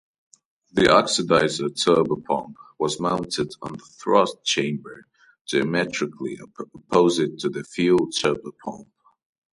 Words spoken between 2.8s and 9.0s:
mounted on the thrust chamber diametrically opposite the fuel turbopump.